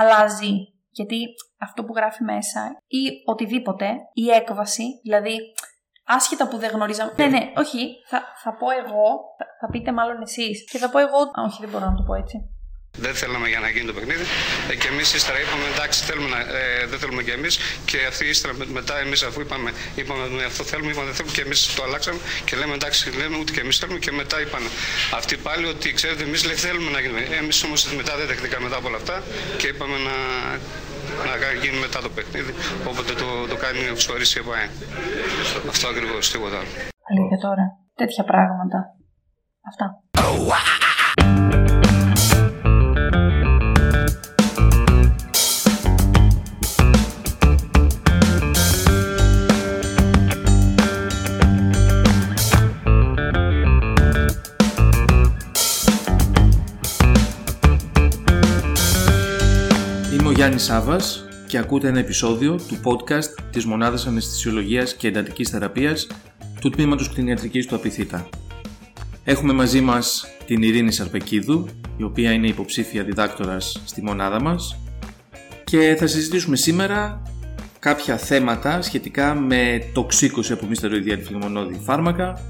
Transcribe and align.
αλλάζει. 0.00 0.52
Γιατί 0.90 1.26
αυτό 1.58 1.84
που 1.84 1.92
γράφει 1.96 2.22
μέσα 2.24 2.76
ή 2.86 3.02
οτιδήποτε, 3.24 3.86
η 4.12 4.30
έκβαση, 4.30 5.00
δηλαδή 5.02 5.36
άσχετα 6.04 6.48
που 6.48 6.56
δεν 6.58 6.70
γνωρίζαμε. 6.70 7.12
Ναι, 7.16 7.26
ναι, 7.26 7.52
όχι, 7.56 7.96
θα, 8.06 8.22
θα 8.42 8.56
πω 8.56 8.70
εγώ, 8.70 9.06
θα, 9.38 9.44
θα 9.60 9.66
πείτε 9.70 9.92
μάλλον 9.92 10.22
εσείς. 10.22 10.70
Και 10.70 10.78
θα 10.78 10.90
πω 10.90 10.98
εγώ. 10.98 11.18
Όχι, 11.46 11.58
δεν 11.60 11.70
μπορώ 11.70 11.84
να 11.84 11.94
το 11.94 12.02
πω 12.02 12.14
έτσι. 12.14 12.36
Δεν 12.98 13.14
θέλαμε 13.14 13.48
για 13.48 13.60
να 13.60 13.68
γίνει 13.68 13.86
το 13.86 13.92
παιχνίδι. 13.92 14.24
Ε, 14.70 14.74
και 14.76 14.88
εμείς 14.88 15.14
ύστερα 15.14 15.40
είπαμε 15.40 15.64
εντάξει, 15.74 16.04
θέλουμε 16.04 16.28
να, 16.28 16.40
ε, 16.40 16.86
δεν 16.90 16.98
θέλουμε 16.98 17.22
και 17.22 17.32
εμείς. 17.32 17.58
Και 17.84 17.98
αυτοί 18.08 18.24
ύστερα 18.26 18.54
μετά 18.78 18.98
εμείς 18.98 19.22
αφού 19.22 19.40
είπαμε, 19.40 19.72
είπαμε 19.94 20.28
ναι, 20.28 20.44
αυτό 20.44 20.64
θέλουμε, 20.64 20.90
είπαμε 20.90 21.06
δεν 21.06 21.14
θέλουμε 21.14 21.34
και 21.34 21.42
εμείς 21.42 21.74
το 21.74 21.82
αλλάξαμε. 21.82 22.18
Και 22.44 22.56
λέμε 22.56 22.74
εντάξει, 22.74 23.10
λέμε 23.20 23.36
ούτε 23.40 23.52
και 23.52 23.60
εμείς 23.60 23.76
θέλουμε. 23.78 23.98
Και 23.98 24.12
μετά 24.12 24.40
είπαν 24.40 24.62
αυτοί 25.18 25.36
πάλι 25.36 25.66
ότι 25.66 25.92
ξέρετε, 25.92 26.22
εμείς 26.22 26.40
θέλουμε 26.42 26.90
να 26.90 27.00
γίνουμε. 27.00 27.20
Εμείς 27.40 27.62
όμως 27.64 27.80
μετά 28.00 28.16
δεν 28.16 28.26
δεχτήκαμε 28.26 28.64
μετά 28.64 28.76
από 28.76 28.86
όλα 28.88 28.96
αυτά 28.96 29.22
και 29.56 29.66
είπαμε 29.66 29.96
να, 30.08 30.16
να 31.28 31.52
γίνει 31.62 31.78
μετά 31.78 32.00
το 32.00 32.08
παιχνίδι. 32.08 32.54
Όποτε 32.90 33.12
το, 33.12 33.46
το 33.46 33.56
κάνει 33.56 33.88
ο 33.88 33.94
Ξορής 33.94 34.32
και 34.34 34.42
πάει. 34.42 34.66
Αυτό 35.68 35.88
ακριβώς, 35.88 36.30
τίποτα 36.30 36.56
άλλο. 36.56 36.72
Αλήθεια 37.10 37.38
τώρα. 37.46 37.64
Τέτοια 37.94 38.24
πράγματα. 38.24 38.78
Αυτά. 39.70 39.86
Γιάννης 60.40 60.62
Σάβας 60.62 61.24
και 61.46 61.58
ακούτε 61.58 61.88
ένα 61.88 61.98
επεισόδιο 61.98 62.60
του 62.68 62.80
podcast 62.84 63.42
της 63.50 63.64
Μονάδας 63.64 64.06
Αναισθησιολογίας 64.06 64.94
και 64.94 65.08
Εντατικής 65.08 65.48
Θεραπείας 65.48 66.06
του 66.60 66.70
Τμήματος 66.70 67.10
Κτηνιατρικής 67.10 67.66
του 67.66 67.74
Απιθύτα. 67.74 68.28
Έχουμε 69.24 69.52
μαζί 69.52 69.80
μας 69.80 70.26
την 70.46 70.62
Ειρήνη 70.62 70.92
Σαρπεκίδου, 70.92 71.68
η 71.96 72.02
οποία 72.02 72.32
είναι 72.32 72.46
υποψήφια 72.46 73.04
διδάκτορας 73.04 73.82
στη 73.84 74.02
μονάδα 74.02 74.42
μας 74.42 74.76
και 75.64 75.96
θα 75.98 76.06
συζητήσουμε 76.06 76.56
σήμερα 76.56 77.22
κάποια 77.78 78.16
θέματα 78.16 78.82
σχετικά 78.82 79.34
με 79.34 79.90
τοξίκωση 79.92 80.52
από 80.52 80.66
μη 80.66 80.74
στεροειδία 80.74 81.18
φάρμακα 81.84 82.40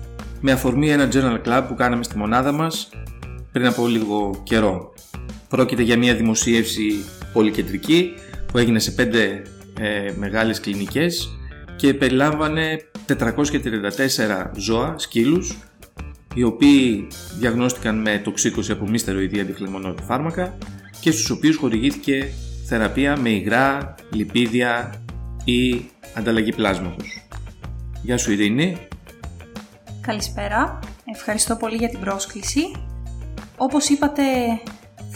με 0.41 0.53
αφορμή 0.53 0.91
ένα 0.91 1.09
journal 1.13 1.49
club 1.49 1.65
που 1.69 1.75
κάναμε 1.75 2.03
στη 2.03 2.19
μονάδα 2.19 2.53
μας 2.53 2.89
πριν 3.53 3.67
από 3.67 3.87
λίγο 3.87 4.41
καιρό. 4.43 4.95
Πρόκειται 5.49 5.83
για 5.83 5.99
μια 5.99 6.15
δημοσίευση 6.15 7.05
πολυκεντρική 7.33 8.15
που 8.47 8.59
έγινε 8.59 8.79
σε 8.79 8.91
πέντε 8.91 9.43
ε, 9.81 10.13
μεγάλες 10.17 10.61
κλινικές 10.61 11.39
και 11.77 11.95
περιλάμβανε 11.95 12.81
434 13.09 14.51
ζώα, 14.57 14.95
σκύλους 14.99 15.57
οι 16.35 16.43
οποίοι 16.43 17.07
διαγνώστηκαν 17.39 18.01
με 18.01 18.19
τοξίκωση 18.25 18.73
από 18.73 18.89
μη 18.89 18.99
στεροειδή 18.99 19.41
αντιφλεγμονώδη 19.41 20.03
φάρμακα 20.03 20.59
και 21.01 21.11
στους 21.11 21.31
οποίους 21.31 21.57
χορηγήθηκε 21.57 22.33
θεραπεία 22.67 23.17
με 23.17 23.31
υγρά, 23.31 23.95
λιπίδια 24.11 25.03
ή 25.45 25.91
ανταλλαγή 26.15 26.53
πλάσματος. 26.53 27.27
Γεια 28.03 28.19
σου 28.19 28.33
Ειρήνη. 28.33 28.77
Καλησπέρα. 30.01 30.79
Ευχαριστώ 31.15 31.57
πολύ 31.57 31.77
για 31.77 31.89
την 31.89 32.01
πρόσκληση. 32.01 32.61
Όπως 33.57 33.89
είπατε 33.89 34.23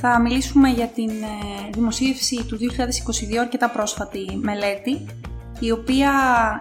θα 0.06 0.20
μιλήσουμε 0.20 0.68
για 0.68 0.86
την 0.86 1.08
ε, 1.08 1.70
δημοσίευση 1.72 2.44
του 2.48 2.58
2022 2.60 3.36
αρκετά 3.40 3.70
πρόσφατη 3.70 4.38
μελέτη 4.42 5.06
η 5.60 5.70
οποία 5.70 6.12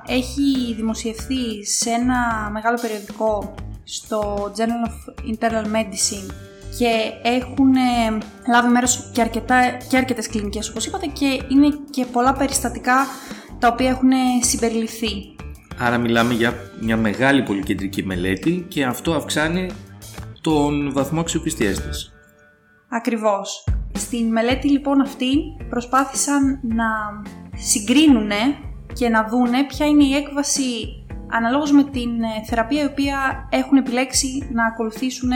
έχει 0.08 0.74
δημοσιευθεί 0.76 1.66
σε 1.66 1.90
ένα 1.90 2.50
μεγάλο 2.54 2.78
περιοδικό 2.82 3.56
στο 3.84 4.52
Journal 4.58 4.88
of 4.90 5.32
Internal 5.32 5.66
Medicine 5.66 6.34
και 6.78 6.90
έχουν 7.24 7.76
ε, 7.76 8.18
λάβει 8.52 8.68
μέρος 8.68 9.10
και, 9.14 9.22
αρκετά, 9.22 9.78
και 9.90 9.98
αρκετές 9.98 10.28
κλινικές 10.28 10.70
όπως 10.70 10.86
είπατε 10.86 11.06
και 11.06 11.40
είναι 11.48 11.68
και 11.90 12.06
πολλά 12.06 12.34
περιστατικά 12.34 12.96
τα 13.60 13.68
οποία 13.68 13.90
έχουν 13.90 14.12
συμπεριληφθεί. 14.42 15.36
Άρα 15.80 15.98
μιλάμε 15.98 16.34
για 16.34 16.54
μια 16.82 16.98
μεγάλη 16.98 17.44
πολυκεντρική 17.44 18.04
μελέτη 18.04 18.66
και 18.68 18.84
αυτό 18.84 19.14
αυξάνει 19.14 19.70
τον 20.42 20.94
βαθμό 20.94 21.20
αξιοπιστίας 21.20 21.82
της. 21.82 22.14
Ακριβώς. 22.96 23.68
Στην 23.94 24.32
μελέτη 24.32 24.70
λοιπόν 24.70 25.02
αυτή 25.02 25.28
προσπάθησαν 25.70 26.60
να 26.64 26.86
συγκρίνουν 27.56 28.32
και 28.94 29.10
να 29.10 29.28
δούνε 29.28 29.64
ποια 29.64 29.86
είναι 29.86 30.04
η 30.04 30.14
έκβαση 30.14 30.62
αναλόγως 31.32 31.72
με 31.72 31.84
την 31.84 32.22
ε, 32.22 32.46
θεραπεία 32.46 32.82
η 32.82 32.86
οποία 32.86 33.48
έχουν 33.50 33.78
επιλέξει 33.78 34.50
να 34.52 34.66
ακολουθήσουν 34.66 35.30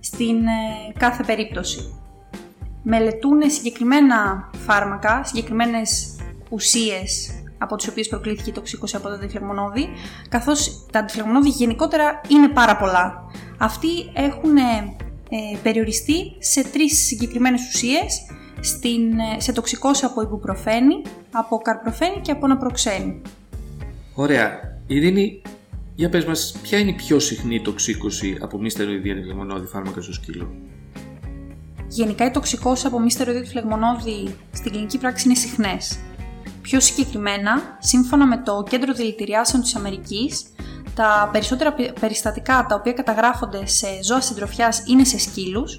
στην 0.00 0.46
ε, 0.46 0.92
κάθε 0.98 1.22
περίπτωση. 1.22 1.94
Μελετούν 2.82 3.50
συγκεκριμένα 3.50 4.50
φάρμακα, 4.66 5.24
συγκεκριμένες 5.24 6.16
ουσίες 6.50 7.34
από 7.58 7.76
τις 7.76 7.88
οποίες 7.88 8.08
προκλήθηκε 8.08 8.50
η 8.50 8.52
τοξίκωση 8.52 8.96
από 8.96 9.08
τα 9.08 9.14
αντιφλεγμονώδη, 9.14 9.88
καθώς 10.28 10.86
τα 10.92 10.98
αντιφλεγμονώδη 10.98 11.48
γενικότερα 11.48 12.20
είναι 12.28 12.48
πάρα 12.48 12.76
πολλά. 12.76 13.24
Αυτοί 13.58 13.88
έχουν 14.12 14.56
ε, 15.30 15.56
περιοριστεί 15.62 16.32
σε 16.38 16.64
τρεις 16.64 17.06
συγκεκριμένες 17.06 17.60
ουσίες 17.68 18.26
στην, 18.60 19.18
ε, 19.18 19.40
σε 19.40 19.52
τοξικόση 19.52 20.04
από 20.04 20.22
υποπροφένη, 20.22 21.02
από 21.30 21.56
καρπροφένη 21.58 22.20
και 22.20 22.30
από 22.30 22.46
ναπροξένη. 22.46 23.22
Ωραία. 24.14 24.78
Ειρήνη, 24.86 25.42
για 25.94 26.08
πες 26.08 26.24
μας, 26.24 26.58
ποια 26.62 26.78
είναι 26.78 26.90
η 26.90 26.94
πιο 26.94 27.18
συχνή 27.18 27.60
τοξίκωση 27.60 28.38
από 28.40 28.58
μη 28.58 28.70
στεροειδή 28.70 29.22
φλεγμονώδη 29.22 29.66
φάρμακα 29.66 30.00
στο 30.00 30.12
σκύλο; 30.12 30.54
Γενικά 31.88 32.24
οι 32.24 32.30
τοξικώσεις 32.30 32.84
από 32.84 33.00
μη 33.00 33.10
στεροειδή 33.10 33.46
φλεγμονώδη 33.46 34.34
στην 34.52 34.70
κλινική 34.72 34.98
πράξη 34.98 35.28
είναι 35.28 35.36
συχνές. 35.36 35.98
Πιο 36.62 36.80
συγκεκριμένα, 36.80 37.76
σύμφωνα 37.78 38.26
με 38.26 38.42
το 38.42 38.64
Κέντρο 38.70 38.92
Δηλητηριάσεων 38.94 39.62
της 39.62 39.74
Αμερικής, 39.76 40.42
τα 40.94 41.28
περισσότερα 41.32 41.74
περιστατικά 42.00 42.66
τα 42.68 42.74
οποία 42.74 42.92
καταγράφονται 42.92 43.66
σε 43.66 43.86
ζώα 44.02 44.20
συντροφιάς 44.20 44.82
είναι 44.86 45.04
σε 45.04 45.18
σκύλους, 45.18 45.78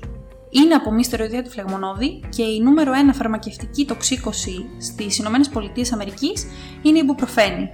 είναι 0.50 0.74
από 0.74 0.92
μη 0.92 1.04
στεροειδία 1.04 1.44
του 1.44 1.50
φλεγμονώδη 1.50 2.24
και 2.30 2.44
η 2.44 2.60
νούμερο 2.60 2.92
1 3.12 3.14
φαρμακευτική 3.14 3.86
τοξίκωση 3.86 4.66
στις 4.80 5.18
ΗΠΑ 5.18 5.32
είναι 6.82 6.98
η 6.98 7.02
υποπροφένη. 7.04 7.70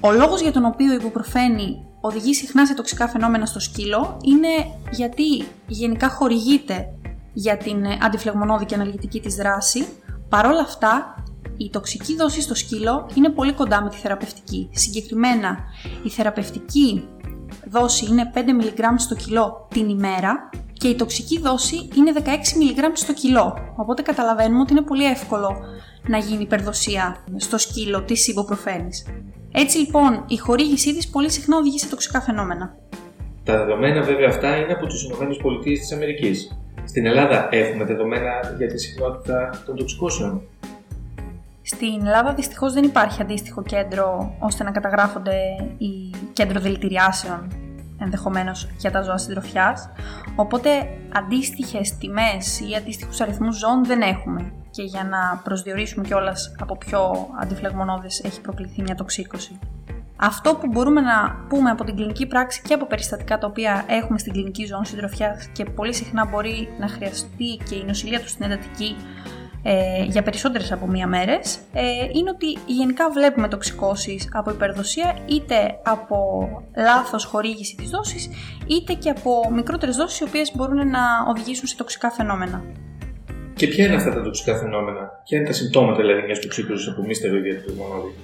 Ο 0.00 0.12
λόγος 0.12 0.40
για 0.40 0.52
τον 0.52 0.64
οποίο 0.64 0.92
η 0.92 0.94
υποπροφένη 0.94 1.86
οδηγεί 2.00 2.34
συχνά 2.34 2.66
σε 2.66 2.74
τοξικά 2.74 3.08
φαινόμενα 3.08 3.46
στο 3.46 3.60
σκύλο 3.60 4.16
είναι 4.22 4.48
γιατί 4.90 5.44
γενικά 5.66 6.08
χορηγείται 6.08 6.88
για 7.32 7.56
την 7.56 7.86
αντιφλεγμονώδη 8.02 8.64
και 8.64 8.74
αναλυτική 8.74 9.20
της 9.20 9.34
δράση, 9.34 9.86
παρόλα 10.28 10.60
αυτά 10.60 11.21
η 11.56 11.70
τοξική 11.70 12.16
δόση 12.16 12.40
στο 12.40 12.54
σκύλο 12.54 13.10
είναι 13.14 13.28
πολύ 13.30 13.52
κοντά 13.52 13.82
με 13.82 13.88
τη 13.88 13.96
θεραπευτική. 13.96 14.68
Συγκεκριμένα, 14.72 15.58
η 16.04 16.08
θεραπευτική 16.08 17.04
δόση 17.70 18.06
είναι 18.06 18.32
5 18.34 18.38
mg 18.38 18.80
στο 18.96 19.14
κιλό 19.14 19.68
την 19.70 19.88
ημέρα 19.88 20.50
και 20.72 20.88
η 20.88 20.94
τοξική 20.94 21.40
δόση 21.40 21.88
είναι 21.96 22.12
16 22.16 22.18
mg 22.20 22.90
στο 22.92 23.12
κιλό. 23.12 23.74
Οπότε 23.76 24.02
καταλαβαίνουμε 24.02 24.60
ότι 24.60 24.72
είναι 24.72 24.82
πολύ 24.82 25.04
εύκολο 25.04 25.56
να 26.06 26.18
γίνει 26.18 26.42
υπερδοσία 26.42 27.16
στο 27.36 27.58
σκύλο 27.58 28.02
της 28.02 28.28
υποπροφένης. 28.28 29.06
Έτσι 29.52 29.78
λοιπόν, 29.78 30.24
η 30.28 30.36
χορήγησή 30.36 30.94
της 30.94 31.08
πολύ 31.08 31.30
συχνά 31.30 31.56
οδηγεί 31.56 31.78
σε 31.78 31.88
τοξικά 31.88 32.20
φαινόμενα. 32.20 32.76
Τα 33.44 33.56
δεδομένα 33.56 34.02
βέβαια 34.02 34.28
αυτά 34.28 34.56
είναι 34.56 34.72
από 34.72 34.86
τις 34.86 35.02
ΗΠΑ 35.02 35.24
Στην 36.84 37.06
Ελλάδα 37.06 37.48
έχουμε 37.50 37.84
δεδομένα 37.84 38.54
για 38.58 38.66
τη 38.66 38.78
συχνότητα 38.78 39.62
των 39.66 39.76
τοξικώσεων. 39.76 40.42
Στην 41.74 42.06
Ελλάδα 42.06 42.34
δυστυχώς 42.34 42.72
δεν 42.72 42.84
υπάρχει 42.84 43.22
αντίστοιχο 43.22 43.62
κέντρο 43.62 44.34
ώστε 44.38 44.64
να 44.64 44.70
καταγράφονται 44.70 45.36
οι 45.78 46.10
κέντρο 46.32 46.60
δηλητηριάσεων 46.60 47.48
ενδεχομένως 47.98 48.68
για 48.78 48.90
τα 48.90 49.02
ζώα 49.02 49.18
συντροφιάς. 49.18 49.88
Οπότε 50.36 50.68
αντίστοιχες 51.12 51.96
τιμές 51.98 52.60
ή 52.60 52.74
αντίστοιχους 52.76 53.20
αριθμούς 53.20 53.56
ζώων 53.56 53.84
δεν 53.84 54.00
έχουμε. 54.00 54.52
Και 54.70 54.82
για 54.82 55.04
να 55.04 55.40
προσδιορίσουμε 55.44 56.04
κιόλας 56.04 56.54
από 56.60 56.76
ποιο 56.76 57.28
αντιφλεγμονώδες 57.40 58.20
έχει 58.24 58.40
προκληθεί 58.40 58.82
μια 58.82 58.94
τοξίκωση. 58.94 59.58
Αυτό 60.16 60.54
που 60.54 60.66
μπορούμε 60.66 61.00
να 61.00 61.44
πούμε 61.48 61.70
από 61.70 61.84
την 61.84 61.96
κλινική 61.96 62.26
πράξη 62.26 62.62
και 62.62 62.74
από 62.74 62.86
περιστατικά 62.86 63.38
τα 63.38 63.46
οποία 63.46 63.84
έχουμε 63.86 64.18
στην 64.18 64.32
κλινική 64.32 64.66
ζώνη 64.66 64.86
συντροφιάς 64.86 65.46
και 65.52 65.64
πολύ 65.64 65.94
συχνά 65.94 66.24
μπορεί 66.24 66.68
να 66.78 66.88
χρειαστεί 66.88 67.56
και 67.68 67.74
η 67.74 67.84
νοσηλεία 67.86 68.20
τους 68.20 68.30
στην 68.30 68.44
εντατική 68.44 68.96
ε, 69.62 70.04
για 70.04 70.22
περισσότερες 70.22 70.72
από 70.72 70.86
μία 70.86 71.06
μέρες 71.06 71.58
ε, 71.72 71.82
είναι 72.12 72.30
ότι 72.30 72.58
γενικά 72.66 73.10
βλέπουμε 73.10 73.48
τοξικώσεις 73.48 74.28
από 74.32 74.50
υπερδοσία 74.50 75.16
είτε 75.26 75.78
από 75.82 76.16
λάθος 76.76 77.24
χορήγηση 77.24 77.76
της 77.76 77.90
δόσης 77.90 78.28
είτε 78.66 78.92
και 78.92 79.10
από 79.10 79.50
μικρότερες 79.52 79.96
δόσεις 79.96 80.20
οι 80.20 80.24
οποίες 80.24 80.52
μπορούν 80.54 80.88
να 80.88 81.00
οδηγήσουν 81.28 81.66
σε 81.66 81.76
τοξικά 81.76 82.10
φαινόμενα. 82.10 82.64
Και 83.54 83.66
ποια 83.66 83.86
είναι 83.86 83.94
αυτά 83.94 84.14
τα 84.14 84.22
τοξικά 84.22 84.56
φαινόμενα, 84.56 85.10
ποια 85.24 85.38
είναι 85.38 85.46
τα 85.46 85.52
συμπτώματα 85.52 86.00
δηλαδή 86.00 86.22
μιας 86.22 86.40
τοξικότητα 86.40 86.90
από 86.90 87.02
μη 87.02 87.14
στεροειδία 87.14 87.60
φλεγμονώδη. 87.64 88.14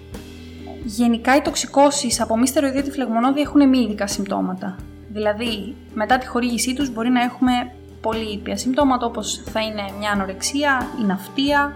Γενικά 0.84 1.36
οι 1.36 1.40
τοξικώσεις 1.40 2.20
από 2.20 2.38
μη 2.38 2.46
στεροειδία 2.46 2.82
φλεγμονώδη 2.82 3.40
έχουν 3.40 3.68
μη 3.68 3.78
ειδικά 3.78 4.06
συμπτώματα. 4.06 4.76
Δηλαδή, 5.08 5.74
μετά 5.94 6.18
τη 6.18 6.26
χορήγησή 6.26 6.74
τους 6.74 6.92
μπορεί 6.92 7.08
να 7.08 7.22
έχουμε 7.22 7.52
πολύ 8.08 8.32
ήπια 8.32 8.56
συμπτώματα 8.56 9.06
όπως 9.06 9.42
θα 9.52 9.60
είναι 9.60 9.84
μια 9.98 10.10
ανορεξία, 10.10 10.88
η 11.00 11.04
ναυτία 11.04 11.74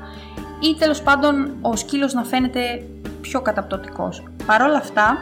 ή 0.60 0.76
τέλος 0.78 1.02
πάντων 1.02 1.56
ο 1.60 1.76
σκύλος 1.76 2.12
να 2.12 2.24
φαίνεται 2.24 2.84
πιο 3.20 3.40
καταπτωτικός. 3.40 4.22
Παρ' 4.46 4.62
όλα 4.62 4.76
αυτά, 4.76 5.18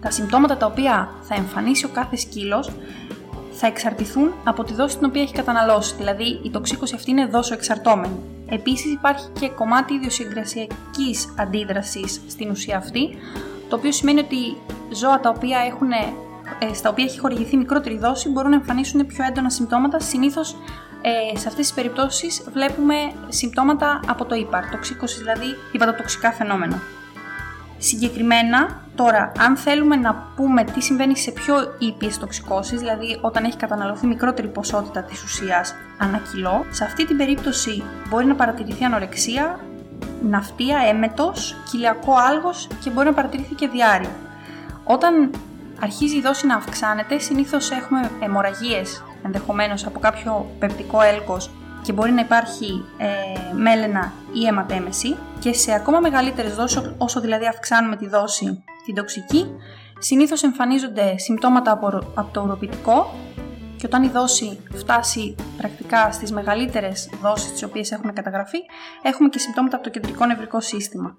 τα 0.00 0.10
συμπτώματα 0.10 0.56
τα 0.56 0.66
οποία 0.66 1.08
θα 1.22 1.34
εμφανίσει 1.34 1.84
ο 1.84 1.88
κάθε 1.92 2.16
σκύλος 2.16 2.70
θα 3.50 3.66
εξαρτηθούν 3.66 4.32
από 4.44 4.64
τη 4.64 4.74
δόση 4.74 4.96
την 4.98 5.06
οποία 5.06 5.22
έχει 5.22 5.34
καταναλώσει, 5.34 5.94
δηλαδή 5.96 6.40
η 6.42 6.50
τοξίκωση 6.50 6.94
αυτή 6.94 7.10
είναι 7.10 7.26
δόσο 7.26 7.54
εξαρτώμενη. 7.54 8.18
Επίσης 8.48 8.92
υπάρχει 8.92 9.26
και 9.40 9.48
κομμάτι 9.48 9.94
ιδιοσυγκρασιακής 9.94 11.34
αντίδρασης 11.38 12.20
στην 12.28 12.50
ουσία 12.50 12.76
αυτή, 12.76 13.18
το 13.68 13.76
οποίο 13.76 13.92
σημαίνει 13.92 14.20
ότι 14.20 14.56
ζώα 14.94 15.20
τα 15.20 15.28
οποία 15.36 15.58
έχουν, 15.66 15.90
ε, 15.90 16.12
στα 16.74 16.88
οποία 16.88 17.04
έχει 17.04 17.18
χορηγηθεί 17.18 17.56
μικρότερη 17.56 17.98
δόση 17.98 18.28
μπορούν 18.28 18.50
να 18.50 18.56
εμφανίσουν 18.56 19.06
πιο 19.06 19.24
έντονα 19.24 19.50
συμπτώματα. 19.50 20.00
Συνήθως 20.00 20.56
ε, 21.02 21.38
σε 21.38 21.48
αυτές 21.48 21.66
τις 21.66 21.72
περιπτώσεις 21.72 22.44
βλέπουμε 22.52 22.94
συμπτώματα 23.28 24.00
από 24.06 24.24
το 24.24 24.34
ύπαρ, 24.34 24.70
τοξίκωση 24.70 25.18
δηλαδή, 25.18 25.46
υπατοτοξικά 25.72 26.32
φαινόμενα. 26.32 26.82
Συγκεκριμένα, 27.78 28.82
τώρα, 28.94 29.32
αν 29.38 29.56
θέλουμε 29.56 29.96
να 29.96 30.32
πούμε 30.36 30.64
τι 30.64 30.80
συμβαίνει 30.82 31.16
σε 31.16 31.30
πιο 31.30 31.54
ήπιες 31.78 32.18
τοξικώσεις, 32.18 32.78
δηλαδή 32.78 33.18
όταν 33.20 33.44
έχει 33.44 33.56
καταναλωθεί 33.56 34.06
μικρότερη 34.06 34.48
ποσότητα 34.48 35.02
της 35.02 35.22
ουσίας 35.22 35.74
ανά 35.98 36.20
κιλό, 36.32 36.64
σε 36.70 36.84
αυτή 36.84 37.06
την 37.06 37.16
περίπτωση 37.16 37.82
μπορεί 38.08 38.26
να 38.26 38.34
παρατηρηθεί 38.34 38.84
ανορεξία, 38.84 39.60
ναυτία, 40.28 40.78
έμετος, 40.88 41.56
κοιλιακό 41.70 42.14
άλγος 42.30 42.68
και 42.84 42.90
μπορεί 42.90 43.06
να 43.06 43.14
παρατηρηθεί 43.14 43.54
και 43.54 43.68
διάρρεια. 43.68 44.16
Όταν 44.84 45.30
αρχίζει 45.84 46.16
η 46.16 46.20
δόση 46.20 46.46
να 46.46 46.54
αυξάνεται, 46.54 47.18
συνήθως 47.18 47.70
έχουμε 47.70 48.10
αιμορραγίες 48.20 49.02
ενδεχομένως 49.24 49.86
από 49.86 49.98
κάποιο 49.98 50.50
πεπτικό 50.58 51.02
έλκος 51.02 51.50
και 51.82 51.92
μπορεί 51.92 52.12
να 52.12 52.20
υπάρχει 52.20 52.84
ε, 52.98 53.08
μέλενα 53.54 54.12
ή 54.32 54.46
αιματέμεση 54.46 55.16
και 55.38 55.52
σε 55.52 55.72
ακόμα 55.72 56.00
μεγαλύτερες 56.00 56.54
δόσεις, 56.54 56.94
όσο 56.98 57.20
δηλαδή 57.20 57.46
αυξάνουμε 57.46 57.96
τη 57.96 58.08
δόση 58.08 58.64
την 58.84 58.94
τοξική, 58.94 59.46
συνήθως 59.98 60.42
εμφανίζονται 60.42 61.18
συμπτώματα 61.18 61.72
από, 61.72 62.28
το 62.32 62.42
ουροπητικό 62.42 63.14
και 63.76 63.86
όταν 63.86 64.02
η 64.02 64.08
δόση 64.08 64.60
φτάσει 64.74 65.34
πρακτικά 65.56 66.12
στις 66.12 66.32
μεγαλύτερες 66.32 67.10
δόσεις 67.22 67.52
τις 67.52 67.62
οποίες 67.62 67.92
έχουμε 67.92 68.12
καταγραφεί, 68.12 68.58
έχουμε 69.02 69.28
και 69.28 69.38
συμπτώματα 69.38 69.76
από 69.76 69.84
το 69.84 69.90
κεντρικό 69.90 70.26
νευρικό 70.26 70.60
σύστημα. 70.60 71.16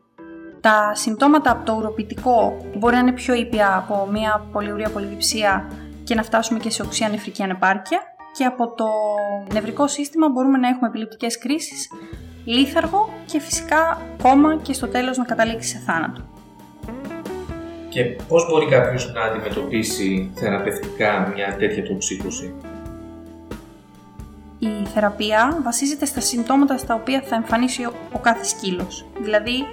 Τα 0.66 0.92
συμπτώματα 0.96 1.52
από 1.52 1.66
το 1.66 1.74
ουροπητικό 1.74 2.58
μπορεί 2.78 2.94
να 2.94 3.00
είναι 3.00 3.12
πιο 3.12 3.34
ήπια 3.34 3.76
από 3.76 4.08
μια 4.12 4.46
πολυουρία 4.52 4.90
πολυδιψία 4.90 5.72
και 6.04 6.16
να 6.16 6.24
φτάσουμε 6.24 6.60
και 6.60 6.70
σε 6.70 6.82
οξία 6.82 7.10
νεφρική 7.10 7.44
ανεπάρκεια 7.44 8.00
και 8.38 8.44
από 8.44 8.74
το 8.74 8.86
νευρικό 9.54 9.88
σύστημα 9.88 10.30
μπορούμε 10.30 10.58
να 10.58 10.68
έχουμε 10.68 10.88
επιληπτικές 10.88 11.38
κρίσεις, 11.38 11.90
λίθαργο 12.46 13.10
και 13.26 13.40
φυσικά 13.40 14.02
κόμμα 14.22 14.56
και 14.56 14.74
στο 14.74 14.88
τέλος 14.88 15.18
να 15.18 15.24
καταλήξει 15.24 15.70
σε 15.70 15.84
θάνατο. 15.86 16.22
Και 17.90 18.04
πώς 18.04 18.50
μπορεί 18.50 18.66
κάποιος 18.66 19.14
να 19.14 19.22
αντιμετωπίσει 19.22 20.32
θεραπευτικά 20.36 21.32
μια 21.36 21.56
τέτοια 21.60 21.84
τοξίκωση; 21.84 22.54
Η 24.60 24.88
θεραπεία 24.94 25.60
βασίζεται 25.64 26.06
στα 26.06 26.20
συμπτώματα 26.20 26.78
στα 26.78 26.96
οποία 26.96 27.22
θα 27.26 27.36
εμφανίσει 27.36 27.86
ο 27.86 28.20
κάθε 28.22 28.44
σκύλος. 28.44 29.06
Δηλαδή, 29.22 29.66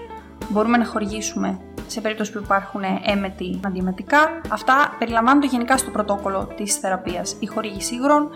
μπορούμε 0.49 0.77
να 0.77 0.85
χορηγήσουμε 0.85 1.61
σε 1.87 2.01
περίπτωση 2.01 2.33
που 2.33 2.39
υπάρχουν 2.39 2.83
έμετοι 3.05 3.61
αντιεμετικά. 3.65 4.41
Αυτά 4.49 4.97
περιλαμβάνονται 4.99 5.47
γενικά 5.47 5.77
στο 5.77 5.91
πρωτόκολλο 5.91 6.53
της 6.57 6.75
θεραπείας. 6.75 7.37
Η 7.41 7.47
χορήγηση 7.47 7.95
υγρών, 7.95 8.29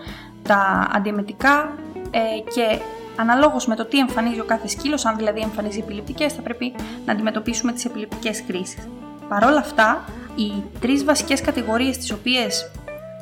τα 0.43 0.89
αντιεμετικά 0.93 1.73
ε, 2.11 2.21
και 2.55 2.79
αναλόγως 3.17 3.67
με 3.67 3.77
το 3.77 3.85
τι 3.85 3.99
εμφανίζει 3.99 4.41
ο 4.41 4.45
κάθε 4.45 4.69
σκύλος, 4.69 5.05
αν 5.05 5.17
δηλαδή 5.17 5.41
εμφανίζει 5.41 5.79
επιληπτικές, 5.79 6.33
θα 6.33 6.43
πρέπει 6.43 6.75
να 7.07 7.13
αντιμετωπίσουμε 7.13 7.73
τις 7.73 7.85
επιληπτικές 7.85 8.43
κρίσεις. 8.47 8.89
Παρ' 9.29 9.45
όλα 9.45 9.59
αυτά, 9.59 10.05
οι 10.35 10.63
τρεις 10.81 11.05
βασικές 11.05 11.41
κατηγορίες 11.41 11.99
τις 11.99 12.13
οποίες 12.13 12.71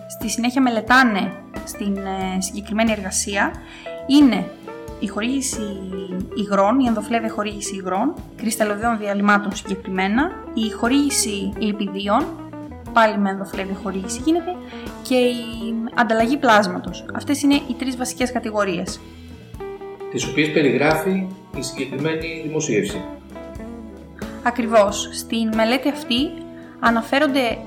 στη 0.09 0.29
συνέχεια 0.29 0.63
μελετάνε 0.63 1.33
στην 1.65 1.97
ε, 1.97 2.41
συγκεκριμένη 2.41 2.93
εργασία 2.93 3.53
είναι 4.07 4.51
η 5.01 5.07
χορήγηση 5.07 5.63
υγρών, 6.35 6.81
η 6.81 6.87
ενδοφλέβια 6.87 7.31
χορήγηση 7.31 7.75
υγρών, 7.75 8.15
κρυσταλλωδιών 8.37 8.99
διαλυμάτων 8.99 9.55
συγκεκριμένα, 9.55 10.31
η 10.55 10.71
χορήγηση 10.71 11.53
λιπιδίων, 11.59 12.27
πάλι 12.93 13.19
με 13.19 13.31
ενδοφλέβια 13.31 13.77
χορήγηση 13.83 14.21
γίνεται, 14.25 14.57
και 15.03 15.15
η 15.15 15.75
ανταλλαγή 15.95 16.37
πλάσματος. 16.37 17.05
Αυτές 17.15 17.43
είναι 17.43 17.55
οι 17.55 17.75
τρεις 17.79 17.97
βασικές 17.97 18.33
κατηγορίες. 18.33 19.01
Τις 20.11 20.27
οποίες 20.27 20.53
περιγράφει 20.53 21.27
η 21.57 21.63
συγκεκριμένη 21.63 22.43
δημοσίευση. 22.47 23.05
Ακριβώς. 24.43 25.09
Στην 25.13 25.55
μελέτη 25.55 25.89
αυτή 25.89 26.31
αναφέρονται 26.81 27.59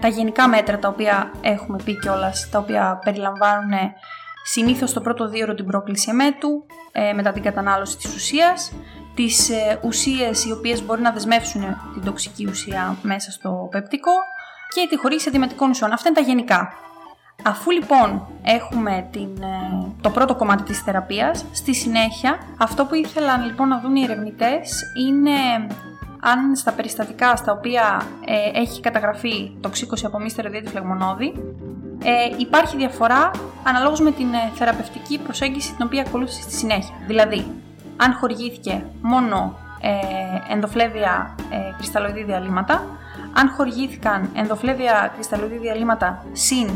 τα 0.00 0.08
γενικά 0.08 0.48
μέτρα 0.48 0.78
τα 0.78 0.88
οποία 0.88 1.30
έχουμε 1.40 1.78
πει 1.84 1.98
κιόλας, 1.98 2.48
τα 2.50 2.58
οποία 2.58 3.00
περιλαμβάνουν 3.04 3.72
Συνήθως 4.50 4.92
το 4.92 5.00
πρώτο 5.00 5.28
δύο 5.28 5.54
την 5.54 5.66
πρόκληση 5.66 6.10
εμέτου, 6.10 6.64
ε, 6.92 7.12
μετά 7.12 7.32
την 7.32 7.42
κατανάλωση 7.42 7.96
της 7.96 8.14
ουσίας, 8.14 8.72
τις 9.14 9.50
ε, 9.50 9.80
ουσίες 9.82 10.44
οι 10.44 10.52
οποίες 10.52 10.84
μπορεί 10.84 11.00
να 11.00 11.12
δεσμεύσουν 11.12 11.62
την 11.92 12.04
τοξική 12.04 12.46
ουσία 12.46 12.96
μέσα 13.02 13.30
στο 13.30 13.68
πεπτικό 13.70 14.10
και 14.74 14.86
τη 14.90 14.96
χωρίς 14.96 15.26
αντιμετικών 15.26 15.70
ουσιών. 15.70 15.92
Αυτά 15.92 16.08
είναι 16.08 16.18
τα 16.18 16.24
γενικά. 16.24 16.72
Αφού 17.42 17.70
λοιπόν 17.70 18.26
έχουμε 18.42 19.08
την, 19.10 19.42
ε, 19.42 19.86
το 20.00 20.10
πρώτο 20.10 20.34
κομμάτι 20.34 20.62
της 20.62 20.80
θεραπείας, 20.80 21.44
στη 21.52 21.74
συνέχεια 21.74 22.38
αυτό 22.58 22.84
που 22.84 22.94
ήθελαν 22.94 23.44
λοιπόν 23.44 23.68
να 23.68 23.80
δουν 23.80 23.96
οι 23.96 24.02
ερευνητές 24.02 24.82
είναι 25.06 25.66
αν 26.20 26.56
στα 26.56 26.72
περιστατικά 26.72 27.36
στα 27.36 27.52
οποία 27.52 28.02
ε, 28.24 28.60
έχει 28.60 28.80
καταγραφεί 28.80 29.52
τοξίκωση 29.60 30.06
από 30.06 30.18
μη 30.18 30.30
στερεοδίαιτη 30.30 30.68
φλεγμονώδη, 30.68 31.32
ε, 32.02 32.36
υπάρχει 32.36 32.76
διαφορά 32.76 33.30
αναλόγως 33.62 34.00
με 34.00 34.10
την 34.10 34.32
ε, 34.34 34.50
θεραπευτική 34.54 35.18
προσέγγιση 35.18 35.74
την 35.74 35.86
οποία 35.86 36.02
ακολούθησε 36.06 36.42
στη 36.42 36.52
συνέχεια. 36.52 36.94
Δηλαδή, 37.06 37.46
αν 37.96 38.12
χορηγήθηκε 38.12 38.84
μόνο 39.02 39.58
ε, 39.80 40.52
ενδοφλέβια 40.52 41.34
ε, 41.50 41.56
κρυσταλλοειδή 41.76 42.24
διαλύματα, 42.24 42.86
αν 43.32 43.48
χορηγήθηκαν 43.56 44.30
ενδοφλέβια 44.34 45.12
κρυσταλλοειδή 45.14 45.58
διαλύματα 45.58 46.24
συν 46.32 46.70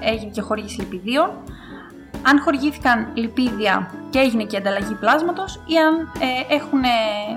έγινε 0.00 0.30
και 0.30 0.40
χορήγηση 0.40 0.80
λιπιδίων, 0.80 1.30
αν 2.22 2.40
χορηγήθηκαν 2.40 3.08
λιπίδια 3.14 3.90
και 4.10 4.18
έγινε 4.18 4.44
και 4.44 4.56
ανταλλαγή 4.56 4.94
πλάσματος 4.94 5.60
ή 5.66 5.76
αν 5.76 6.12
ε, 6.18 6.54
έχουν 6.54 6.80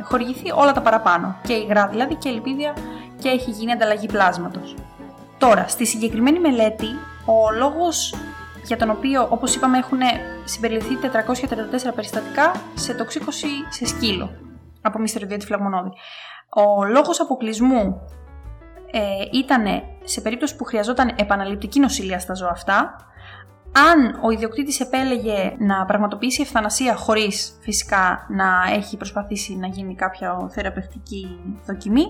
χορηγηθεί 0.03 0.51
όλα 0.51 0.71
τα 0.71 0.81
παραπάνω, 0.81 1.35
και 1.47 1.53
υγρά 1.53 1.87
δηλαδή 1.87 2.15
και 2.15 2.29
λιπίδια 2.29 2.73
και 3.21 3.29
έχει 3.29 3.51
γίνει 3.51 3.71
ανταλλαγή 3.71 4.07
πλάσματος. 4.07 4.75
Τώρα, 5.37 5.67
στη 5.67 5.85
συγκεκριμένη 5.85 6.39
μελέτη, 6.39 6.87
ο 7.25 7.51
λόγος 7.57 8.13
για 8.65 8.77
τον 8.77 8.89
οποίο, 8.89 9.27
όπως 9.29 9.55
είπαμε, 9.55 9.77
έχουν 9.77 9.99
συμπεριληφθεί 10.43 10.97
434 11.01 11.93
περιστατικά 11.95 12.51
σε 12.73 12.93
τοξίκωση 12.93 13.47
σε 13.69 13.85
σκύλο 13.85 14.29
από 14.81 14.99
μυστεριδιώτη 14.99 15.45
φλαγμονώδη. 15.45 15.89
Ο 16.49 16.85
λόγος 16.85 17.19
αποκλεισμού 17.19 18.01
ε, 18.91 18.99
ήταν 19.31 19.65
σε 20.03 20.21
περίπτωση 20.21 20.55
που 20.55 20.63
χρειαζόταν 20.63 21.13
επαναληπτική 21.15 21.79
νοσηλεία 21.79 22.19
στα 22.19 22.33
ζώα 22.33 22.49
αυτά, 22.49 22.95
αν 23.71 24.19
ο 24.21 24.29
ιδιοκτήτης 24.29 24.79
επέλεγε 24.79 25.55
να 25.57 25.85
πραγματοποιήσει 25.85 26.41
ευθανασία 26.41 26.95
χωρίς 26.95 27.57
φυσικά 27.61 28.25
να 28.29 28.73
έχει 28.75 28.97
προσπαθήσει 28.97 29.55
να 29.55 29.67
γίνει 29.67 29.95
κάποια 29.95 30.47
θεραπευτική 30.49 31.39
δοκιμή 31.65 32.05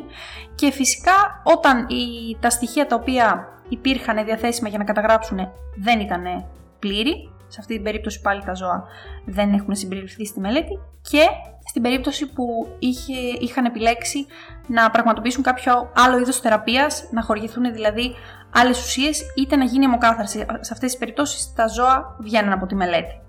και 0.56 0.72
φυσικά 0.72 1.41
όταν 1.44 1.88
η, 1.89 2.38
τα 2.39 2.50
στοιχεία 2.50 2.88
τα 2.88 2.96
οποία 2.96 3.48
υπήρχαν 3.70 4.26
διαθέσιμα 4.26 4.70
για 4.70 4.78
να 4.78 4.84
καταγράψουν 4.84 5.52
δεν 5.76 6.00
ήταν 6.00 6.46
πλήρη, 6.80 7.32
σε 7.48 7.58
αυτή 7.60 7.74
την 7.74 7.84
περίπτωση 7.84 8.22
πάλι 8.22 8.44
τα 8.46 8.54
ζώα 8.54 8.84
δεν 9.26 9.54
έχουν 9.54 9.76
συμπεριληφθεί 9.76 10.26
στη 10.26 10.40
μελέτη 10.40 10.80
και 11.02 11.24
στην 11.70 11.82
περίπτωση 11.82 12.26
που 12.28 12.68
είχε, 12.80 13.14
είχαν 13.40 13.66
επιλέξει 13.66 14.26
να 14.68 14.90
πραγματοποιήσουν 14.90 15.44
κάποιο 15.44 15.92
άλλο 15.96 16.20
είδος 16.20 16.40
θεραπείας, 16.40 17.10
να 17.12 17.22
χορηγηθούν 17.22 17.74
δηλαδή 17.74 18.16
άλλες 18.50 18.86
ουσίες, 18.86 19.22
είτε 19.36 19.56
να 19.56 19.64
γίνει 19.64 19.86
αιμοκάθαρση. 19.86 20.38
Σε 20.40 20.74
αυτές 20.74 20.90
τις 20.90 20.98
περιπτώσεις 20.98 21.54
τα 21.56 21.68
ζώα 21.68 22.18
βγαίνουν 22.20 22.52
από 22.52 22.66
τη 22.66 22.76
μελέτη. 22.76 23.22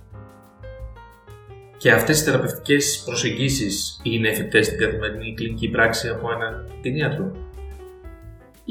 Και 1.76 1.92
αυτές 1.92 2.20
οι 2.20 2.24
θεραπευτικές 2.24 3.02
προσεγγίσεις 3.04 4.00
είναι 4.02 4.28
εφικτές 4.28 4.66
στην 4.66 4.78
καθημερινή 4.78 5.34
κλινική 5.34 5.68
πράξη 5.68 6.08
από 6.08 6.32
έναν 6.32 6.72
κτηνίατρο. 6.78 7.32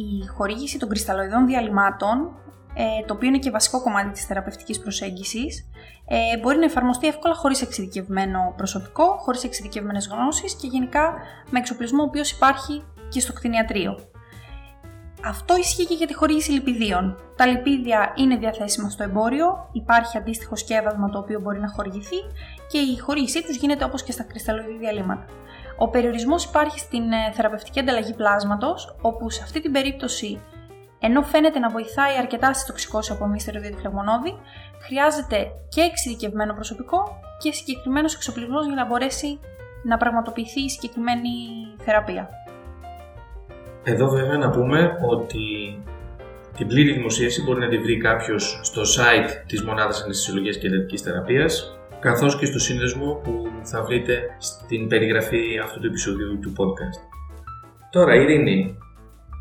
Η 0.02 0.28
χορήγηση 0.28 0.80
των 0.80 0.90
κρυσταλλοειδών 0.90 1.46
διαλυμάτων 1.46 2.40
ε, 2.74 3.06
το 3.06 3.14
οποίο 3.14 3.28
είναι 3.28 3.40
και 3.40 3.52
βασικό 3.52 3.82
κομμάτι 3.82 4.10
της 4.10 4.26
θεραπευτικής 4.26 4.80
προσέγγισης, 4.80 5.70
ε, 6.08 6.38
μπορεί 6.38 6.58
να 6.58 6.66
εφαρμοστεί 6.66 7.08
εύκολα 7.08 7.34
χωρίς 7.34 7.62
εξειδικευμένο 7.62 8.54
προσωπικό, 8.58 9.18
χωρίς 9.18 9.44
εξειδικευμένες 9.44 10.08
γνώσεις 10.08 10.56
και 10.56 10.68
γενικά 10.68 11.14
με 11.50 11.60
εξοπλισμό 11.60 12.02
ο 12.02 12.06
οποίος 12.06 12.32
υπάρχει 12.32 12.84
και 13.10 13.20
στο 13.20 13.34
κτηνιατρίο. 13.34 14.00
Αυτό 15.26 15.58
ισχύει 15.58 15.86
και 15.86 15.94
για 15.94 16.08
τη 16.08 16.14
χορήγηση 16.14 16.52
λιπιδίων. 16.52 17.18
Τα 17.36 17.46
λιπίδια 17.46 18.14
είναι 18.16 18.36
διαθέσιμα 18.36 18.90
στο 18.90 19.04
εμπόριο, 19.04 19.70
υπάρχει 19.72 20.18
αντίστοιχο 20.18 20.56
σκεύασμα 20.56 21.10
το 21.10 21.20
οποίο 21.20 21.40
μπορεί 21.40 21.60
να 21.60 21.70
χορηγηθεί 21.70 22.18
και 22.72 22.78
η 22.78 22.98
χορήγησή 22.98 23.44
τους 23.44 23.56
γίνεται 23.56 23.84
όπως 23.84 24.04
και 24.04 24.12
στα 24.12 24.24
κρυσταλλοειδή 24.24 24.78
διαλύματα. 24.78 25.26
Ο 25.82 25.88
περιορισμός 25.90 26.44
υπάρχει 26.44 26.80
στην 26.80 27.12
ε, 27.12 27.32
θεραπευτική 27.34 27.80
ανταλλαγή 27.80 28.14
πλάσματος, 28.14 28.96
όπου 29.02 29.30
σε 29.30 29.42
αυτή 29.44 29.62
την 29.62 29.72
περίπτωση, 29.72 30.42
ενώ 31.00 31.22
φαίνεται 31.22 31.60
να 31.60 31.70
βοηθάει 31.70 32.18
αρκετά 32.18 32.54
στη 32.54 32.66
τοξικώση 32.66 33.12
από 33.12 33.28
μη 33.28 33.40
φλεγμονώδη, 33.80 34.34
χρειάζεται 34.86 35.52
και 35.70 35.82
εξειδικευμένο 35.82 36.54
προσωπικό 36.54 37.20
και 37.38 37.52
συγκεκριμένος 37.52 38.16
εξοπλισμός 38.16 38.66
για 38.66 38.76
να 38.76 38.86
μπορέσει 38.86 39.40
να 39.84 39.98
πραγματοποιηθεί 39.98 40.62
η 40.62 40.70
συγκεκριμένη 40.70 41.30
θεραπεία. 41.78 42.30
Εδώ 43.84 44.08
βέβαια 44.10 44.38
να 44.38 44.50
πούμε 44.50 44.98
ότι 45.10 45.46
την 46.58 46.68
πλήρη 46.68 46.92
δημοσίευση 46.92 47.44
μπορεί 47.44 47.60
να 47.60 47.68
τη 47.68 47.78
βρει 47.78 47.98
κάποιος 47.98 48.60
στο 48.64 48.82
site 48.82 49.30
της 49.46 49.64
Μονάδας 49.64 50.04
Αναισθησιολογίας 50.04 50.58
και 50.58 50.68
Εντατικής 50.68 51.02
Θεραπείας 51.02 51.80
καθώς 52.00 52.38
και 52.38 52.46
στο 52.46 52.60
σύνδεσμο 52.60 53.14
που 53.14 53.49
θα 53.64 53.84
βρείτε 53.84 54.36
στην 54.38 54.88
περιγραφή 54.88 55.60
αυτού 55.64 55.80
του 55.80 55.88
επεισοδίου 55.88 56.40
του 56.40 56.54
podcast. 56.58 57.00
Τώρα 57.92 58.16
Ειρήνη, 58.16 58.78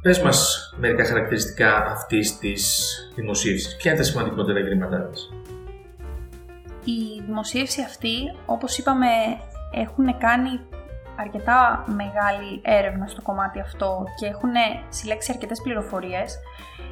πες 0.02 0.20
μας 0.22 0.70
μερικά 0.78 1.04
χαρακτηριστικά 1.04 1.76
αυτής 1.76 2.38
της 2.38 2.94
δημοσίευσης. 3.14 3.76
Ποια 3.76 3.90
είναι 3.90 4.00
τα 4.00 4.06
σημαντικότερα 4.06 4.58
ευρήματά 4.58 5.00
της; 5.00 5.30
Η 6.84 7.22
δημοσίευση 7.26 7.82
αυτή, 7.82 8.14
όπως 8.46 8.78
είπαμε, 8.78 9.06
έχουν 9.74 10.18
κάνει 10.18 10.60
αρκετά 11.16 11.84
μεγάλη 11.86 12.60
έρευνα 12.64 13.06
στο 13.06 13.22
κομμάτι 13.22 13.60
αυτό 13.60 14.04
και 14.20 14.26
έχουν 14.26 14.50
συλλέξει 14.88 15.32
αρκετές 15.34 15.60
πληροφορίες. 15.62 16.38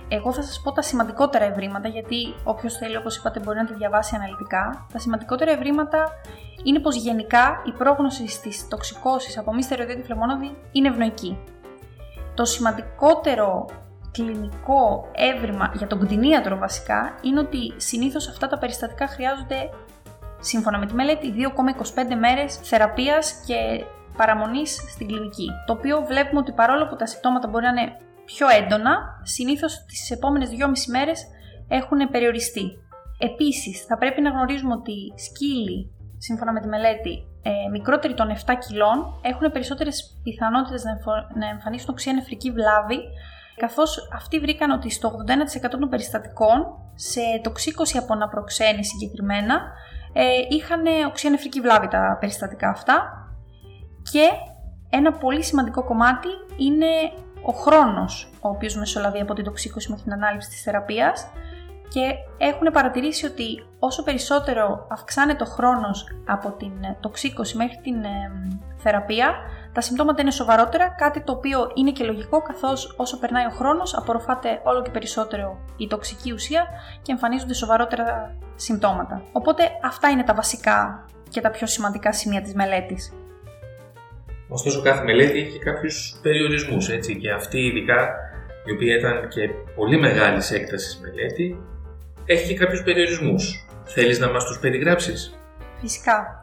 Εγώ 0.08 0.32
θα 0.32 0.42
σας 0.42 0.60
πω 0.60 0.72
τα 0.72 0.82
σημαντικότερα 0.82 1.44
ευρήματα, 1.44 1.88
γιατί 1.88 2.34
όποιος 2.44 2.74
θέλει, 2.74 2.96
όπως 2.96 3.16
είπατε, 3.16 3.40
μπορεί 3.40 3.58
να 3.58 3.64
τη 3.64 3.74
διαβάσει 3.74 4.14
αναλυτικά. 4.14 4.86
Τα 4.92 4.98
σημαντικότερα 4.98 5.50
ευρήματα 5.50 6.08
είναι 6.62 6.78
πως 6.78 6.96
γενικά 6.96 7.62
η 7.66 7.72
πρόγνωση 7.72 8.40
της 8.42 8.68
τοξικώσης 8.68 9.38
από 9.38 9.54
μη 9.54 9.62
στερεοδιότη 9.62 10.02
φλεγμόνωδη 10.02 10.56
είναι 10.72 10.88
ευνοϊκή. 10.88 11.38
Το 12.34 12.44
σημαντικότερο 12.44 13.66
κλινικό 14.12 15.08
έβριμα 15.12 15.72
για 15.76 15.86
τον 15.86 16.00
κτηνίατρο 16.00 16.58
βασικά 16.58 17.14
είναι 17.22 17.40
ότι 17.40 17.72
συνήθως 17.76 18.28
αυτά 18.28 18.46
τα 18.46 18.58
περιστατικά 18.58 19.06
χρειάζονται 19.06 19.70
σύμφωνα 20.38 20.78
με 20.78 20.86
τη 20.86 20.94
μελέτη 20.94 21.34
2,25 21.36 22.16
μέρες 22.18 22.56
θεραπείας 22.56 23.42
και 23.46 23.84
παραμονής 24.16 24.74
στην 24.74 25.06
κλινική. 25.06 25.46
Το 25.66 25.72
οποίο 25.72 26.04
βλέπουμε 26.06 26.40
ότι 26.40 26.52
παρόλο 26.52 26.86
που 26.86 26.96
τα 26.96 27.06
συμπτώματα 27.06 27.48
μπορεί 27.48 27.64
να 27.64 27.70
είναι 27.70 27.96
πιο 28.30 28.46
έντονα, 28.48 29.20
συνήθως 29.22 29.84
τις 29.86 30.10
επόμενες 30.10 30.48
2,5 30.48 30.86
μέρες 30.90 31.26
έχουν 31.68 32.10
περιοριστεί. 32.10 32.66
Επίσης, 33.18 33.84
θα 33.88 33.98
πρέπει 33.98 34.20
να 34.20 34.30
γνωρίζουμε 34.30 34.74
ότι 34.74 34.96
σκύλοι, 35.26 35.78
σύμφωνα 36.18 36.52
με 36.52 36.60
τη 36.60 36.68
μελέτη, 36.68 37.14
ε, 37.42 37.50
μικρότεροι 37.70 38.14
των 38.14 38.30
7 38.30 38.54
κιλών 38.66 38.96
έχουν 39.22 39.52
περισσότερες 39.52 40.20
πιθανότητες 40.22 40.82
να, 40.84 40.92
να 41.40 41.48
εμφανίσουν 41.48 41.88
οξία 41.90 42.12
νεφρική 42.12 42.50
βλάβη, 42.50 42.98
καθώς 43.56 44.08
αυτοί 44.14 44.38
βρήκαν 44.38 44.70
ότι 44.70 44.90
στο 44.90 45.08
81% 45.08 45.78
των 45.80 45.88
περιστατικών, 45.88 46.58
σε 46.94 47.20
τοξίκωση 47.42 47.98
από 47.98 48.12
αναπροξένη 48.12 48.84
συγκεκριμένα, 48.84 49.54
ε, 50.12 50.24
είχαν 50.48 50.82
οξία 51.08 51.30
νεφρική 51.30 51.60
βλάβη 51.60 51.88
τα 51.88 52.16
περιστατικά 52.20 52.68
αυτά 52.68 53.26
και 54.12 54.28
ένα 54.90 55.12
πολύ 55.12 55.42
σημαντικό 55.42 55.84
κομμάτι 55.84 56.28
είναι 56.56 56.86
ο 57.46 57.52
χρόνος 57.52 58.30
ο 58.40 58.48
οποίος 58.48 58.76
μεσολαβεί 58.76 59.20
από 59.20 59.34
την 59.34 59.44
τοξίκωση 59.44 59.90
μέχρι 59.90 60.04
την 60.04 60.12
ανάληψη 60.12 60.48
της 60.48 60.62
θεραπείας 60.62 61.26
και 61.88 62.00
έχουν 62.38 62.70
παρατηρήσει 62.72 63.26
ότι 63.26 63.66
όσο 63.78 64.02
περισσότερο 64.02 64.86
αυξάνεται 64.90 65.42
ο 65.42 65.46
χρόνος 65.46 66.06
από 66.26 66.50
την 66.50 66.72
τοξίκωση 67.00 67.56
μέχρι 67.56 67.76
την 67.82 67.96
θεραπεία, 68.76 69.34
τα 69.72 69.80
συμπτώματα 69.80 70.22
είναι 70.22 70.30
σοβαρότερα, 70.30 70.88
κάτι 70.88 71.20
το 71.20 71.32
οποίο 71.32 71.70
είναι 71.74 71.90
και 71.90 72.04
λογικό 72.04 72.42
καθώς 72.42 72.94
όσο 72.96 73.18
περνάει 73.18 73.46
ο 73.46 73.50
χρόνος 73.50 73.96
απορροφάται 73.96 74.60
όλο 74.64 74.82
και 74.82 74.90
περισσότερο 74.90 75.58
η 75.76 75.86
τοξική 75.86 76.32
ουσία 76.32 76.66
και 77.02 77.12
εμφανίζονται 77.12 77.54
σοβαρότερα 77.54 78.36
συμπτώματα. 78.54 79.22
Οπότε 79.32 79.70
αυτά 79.82 80.08
είναι 80.08 80.22
τα 80.22 80.34
βασικά 80.34 81.04
και 81.28 81.40
τα 81.40 81.50
πιο 81.50 81.66
σημαντικά 81.66 82.12
σημεία 82.12 82.42
της 82.42 82.54
μελέτης. 82.54 83.12
Ωστόσο, 84.48 84.82
κάθε 84.82 85.04
μελέτη 85.04 85.38
έχει 85.38 85.58
κάποιους 85.58 86.18
περιορισμούς. 86.22 86.88
Και 87.20 87.30
αυτή, 87.30 87.58
ειδικά 87.58 88.14
η 88.64 88.72
οποία 88.72 88.96
ήταν 88.96 89.28
και 89.28 89.48
πολύ 89.74 89.98
μεγάλη 89.98 90.42
έκταση 90.52 90.98
μελέτη, 91.02 91.56
έχει 92.24 92.48
και 92.48 92.58
κάποιους 92.58 92.82
περιορισμούς. 92.82 93.66
Θέλεις 93.84 94.18
να 94.18 94.30
μας 94.30 94.44
τους 94.44 94.58
περιγράψεις; 94.58 95.38
Φυσικά. 95.80 96.40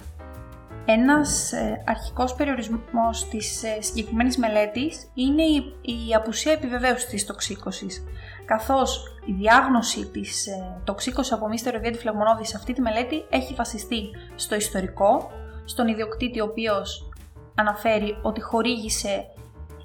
Ένας 0.85 1.51
ε, 1.51 1.83
αρχικός 1.85 2.35
περιορισμός 2.35 3.27
της 3.29 3.63
ε, 3.63 3.81
συγκεκριμένης 3.81 4.37
μελέτης 4.37 5.11
είναι 5.13 5.43
η, 5.43 5.75
η 5.81 6.13
απουσία 6.15 6.51
επιβεβαίωσης 6.51 7.05
της 7.05 7.25
τοξίκωσης, 7.25 8.03
καθώς 8.45 9.17
η 9.25 9.31
διάγνωση 9.31 10.05
της 10.05 10.47
ε, 10.47 10.81
τοξίκωσης 10.83 11.31
από 11.31 11.47
μη 11.47 11.57
στεροδιέτη 11.57 11.97
φλεγμονώδης 11.97 12.47
σε 12.47 12.57
αυτή 12.57 12.73
τη 12.73 12.81
μελέτη 12.81 13.25
έχει 13.29 13.53
βασιστεί 13.53 14.01
στο 14.35 14.55
ιστορικό, 14.55 15.31
στον 15.65 15.87
ιδιοκτήτη 15.87 16.39
ο 16.39 16.43
οποίος 16.43 17.12
αναφέρει 17.55 18.17
ότι 18.21 18.41
χορήγησε 18.41 19.25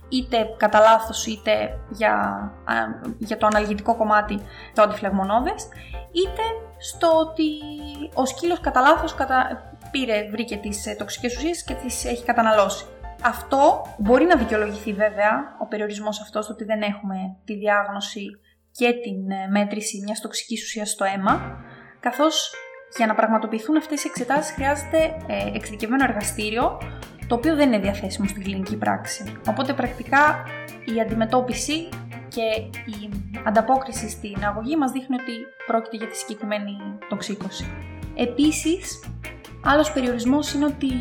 είτε 0.08 0.46
κατά 0.56 0.78
λάθος 0.78 1.26
είτε 1.26 1.78
για, 1.90 2.42
για 3.18 3.36
το 3.36 3.46
αναλγητικό 3.46 3.96
κομμάτι 3.96 4.40
το 4.74 4.82
αντιφλεγμονώδες, 4.82 5.68
είτε 6.12 6.42
στο 6.78 7.08
ότι 7.18 7.50
ο 8.14 8.26
σκύλος 8.26 8.60
κατά 8.60 8.80
λάθος 8.80 9.14
κατα... 9.14 9.62
πήρε, 9.90 10.28
βρήκε 10.30 10.56
τις 10.56 10.86
ε, 10.86 10.94
τοξικές 10.94 11.36
ουσίες 11.36 11.64
και 11.64 11.74
τις 11.74 12.04
έχει 12.04 12.24
καταναλώσει. 12.24 12.86
Αυτό 13.22 13.86
μπορεί 13.98 14.24
να 14.24 14.36
δικαιολογηθεί 14.36 14.92
βέβαια, 14.92 15.56
ο 15.60 15.66
περιορισμός 15.66 16.20
αυτός, 16.20 16.48
ότι 16.48 16.64
δεν 16.64 16.82
έχουμε 16.82 17.16
τη 17.44 17.54
διάγνωση 17.54 18.26
και 18.72 18.92
την 18.92 19.30
ε, 19.30 19.46
μέτρηση 19.50 20.02
μιας 20.04 20.20
τοξικής 20.20 20.62
ουσίας 20.62 20.90
στο 20.90 21.04
αίμα, 21.04 21.60
καθώς 22.00 22.54
για 22.96 23.06
να 23.06 23.14
πραγματοποιηθούν 23.14 23.76
αυτές 23.76 24.04
οι 24.04 24.08
εξετάσεις 24.08 24.54
χρειάζεται 24.54 25.16
ε, 25.26 25.50
εξειδικευμένο 25.54 26.04
εργαστήριο, 26.04 26.78
το 27.28 27.34
οποίο 27.34 27.56
δεν 27.56 27.72
είναι 27.72 27.82
διαθέσιμο 27.82 28.28
στην 28.28 28.42
κλινική 28.42 28.76
πράξη. 28.76 29.32
Οπότε 29.48 29.72
πρακτικά 29.72 30.42
η 30.96 31.00
αντιμετώπιση 31.00 31.88
και 32.28 32.42
η 32.90 33.10
ανταπόκριση 33.44 34.08
στην 34.08 34.44
αγωγή 34.44 34.76
μας 34.76 34.92
δείχνει 34.92 35.14
ότι 35.14 35.32
πρόκειται 35.66 35.96
για 35.96 36.06
τη 36.06 36.16
συγκεκριμένη 36.16 36.76
τοξίκωση. 37.08 37.66
Επίσης, 38.14 39.04
άλλος 39.64 39.92
περιορισμός 39.92 40.52
είναι 40.52 40.64
ότι 40.64 40.92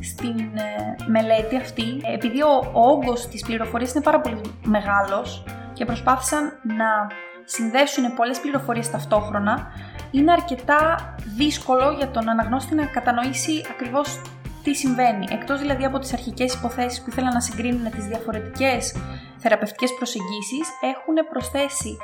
στην 0.00 0.38
ε, 0.38 1.04
μελέτη 1.06 1.56
αυτή, 1.56 2.00
επειδή 2.14 2.42
ο, 2.42 2.70
ο 2.72 2.80
όγκος 2.80 3.26
της 3.26 3.42
πληροφορίας 3.42 3.92
είναι 3.92 4.02
πάρα 4.02 4.20
πολύ 4.20 4.40
μεγάλος 4.64 5.44
και 5.72 5.84
προσπάθησαν 5.84 6.52
να 6.62 7.06
συνδέσουν 7.44 8.14
πολλές 8.14 8.40
πληροφορίες 8.40 8.90
ταυτόχρονα, 8.90 9.66
είναι 10.10 10.32
αρκετά 10.32 11.14
δύσκολο 11.36 11.90
για 11.90 12.08
τον 12.08 12.28
αναγνώστη 12.28 12.74
να 12.74 12.86
κατανοήσει 12.86 13.64
ακριβώς 13.70 14.20
τι 14.64 14.74
συμβαίνει. 14.74 15.26
Εκτός 15.30 15.60
δηλαδή 15.60 15.84
από 15.84 15.98
τις 15.98 16.12
αρχικές 16.12 16.54
υποθέσεις 16.54 17.00
που 17.02 17.10
ήθελαν 17.10 17.32
να 17.32 17.40
συγκρίνουν 17.40 17.90
τις 17.90 18.06
διαφορετικές 18.06 18.94
θεραπευτικές 19.38 19.94
προσεγγίσεις, 19.94 20.66
έχουν 20.92 21.14
προσθέσει 21.30 21.96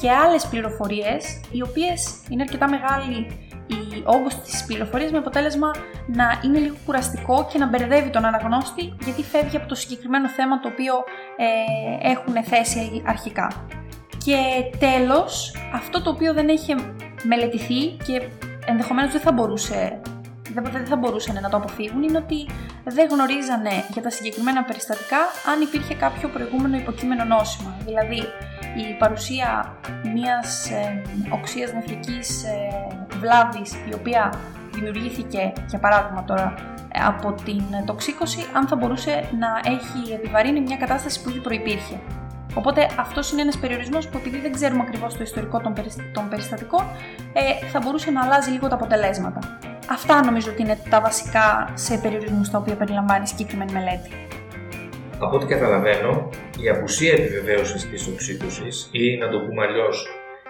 και 0.00 0.10
άλλες 0.10 0.46
πληροφορίες, 0.46 1.40
οι 1.50 1.62
οποίες 1.62 2.22
είναι 2.30 2.42
αρκετά 2.42 2.68
μεγάλη 2.68 3.26
η 3.66 4.02
όγκος 4.04 4.34
της 4.40 4.64
πληροφορίας 4.64 5.10
με 5.10 5.18
αποτέλεσμα 5.18 5.70
να 6.06 6.40
είναι 6.44 6.58
λίγο 6.58 6.76
κουραστικό 6.84 7.48
και 7.52 7.58
να 7.58 7.66
μπερδεύει 7.66 8.10
τον 8.10 8.24
αναγνώστη 8.24 8.94
γιατί 9.04 9.22
φεύγει 9.22 9.56
από 9.56 9.66
το 9.66 9.74
συγκεκριμένο 9.74 10.28
θέμα 10.28 10.60
το 10.60 10.68
οποίο 10.68 10.94
ε, 11.36 12.10
έχουν 12.10 12.44
θέσει 12.44 13.02
αρχικά. 13.06 13.66
Και 14.24 14.36
τέλος, 14.78 15.54
αυτό 15.74 16.02
το 16.02 16.10
οποίο 16.10 16.34
δεν 16.34 16.48
έχει 16.48 16.74
μελετηθεί 17.22 17.96
και 18.06 18.22
ενδεχομένως 18.66 19.12
δεν 19.12 19.20
θα 19.20 19.32
μπορούσε 19.32 20.00
δεν 20.62 20.86
θα 20.86 20.96
μπορούσαν 20.96 21.38
να 21.40 21.48
το 21.48 21.56
αποφύγουν 21.56 22.02
είναι 22.02 22.18
ότι 22.18 22.48
δεν 22.84 23.08
γνωρίζανε 23.10 23.84
για 23.92 24.02
τα 24.02 24.10
συγκεκριμένα 24.10 24.64
περιστατικά 24.64 25.18
αν 25.52 25.60
υπήρχε 25.60 25.94
κάποιο 25.94 26.28
προηγούμενο 26.28 26.76
υποκείμενο 26.76 27.24
νόσημα. 27.24 27.76
Δηλαδή, 27.84 28.20
η 28.76 28.96
παρουσία 28.98 29.76
μιας 30.14 30.70
ε, 30.70 31.02
οξείας 31.30 31.72
νεφρικής 31.72 32.44
ε, 32.44 32.86
βλάβης 33.20 33.72
η 33.72 33.94
οποία 33.94 34.32
δημιουργήθηκε, 34.72 35.52
για 35.68 35.78
παράδειγμα 35.78 36.24
τώρα, 36.24 36.54
από 37.04 37.32
την 37.44 37.62
τοξίκωση, 37.86 38.46
αν 38.52 38.68
θα 38.68 38.76
μπορούσε 38.76 39.28
να 39.38 39.72
έχει 39.72 40.12
επιβαρύνει 40.12 40.60
μια 40.60 40.76
κατάσταση 40.76 41.22
που 41.22 41.28
ήδη 41.28 41.38
προϋπήρχε. 41.38 42.00
Οπότε 42.54 42.88
αυτός 42.98 43.32
είναι 43.32 43.42
ένας 43.42 43.58
περιορισμός 43.58 44.08
που 44.08 44.16
επειδή 44.16 44.38
δεν 44.38 44.52
ξέρουμε 44.52 44.82
ακριβώς 44.82 45.16
το 45.16 45.22
ιστορικό 45.22 45.60
των, 45.60 45.74
των 46.12 46.28
περιστατικών, 46.28 46.84
ε, 47.32 47.66
θα 47.66 47.78
μπορούσε 47.78 48.10
να 48.10 48.24
αλλάζει 48.24 48.50
λίγο 48.50 48.68
τα 48.68 48.74
αποτελέσματα. 48.74 49.58
Αυτά 49.90 50.24
νομίζω 50.24 50.50
ότι 50.50 50.62
είναι 50.62 50.78
τα 50.90 51.00
βασικά 51.00 51.70
σε 51.74 51.98
περιορισμούς 51.98 52.50
τα 52.50 52.58
οποία 52.58 52.74
περιλαμβάνει 52.74 53.22
η 53.22 53.26
συγκεκριμένη 53.26 53.72
μελέτη. 53.72 54.10
Από 55.18 55.36
ό,τι 55.36 55.46
καταλαβαίνω, 55.46 56.28
η 56.60 56.68
απουσία 56.68 57.12
επιβεβαίωσης 57.12 57.88
της 57.90 58.06
οξύτωσης 58.06 58.88
ή 58.92 59.16
να 59.16 59.28
το 59.28 59.38
πούμε 59.40 59.62
αλλιώς, 59.66 60.06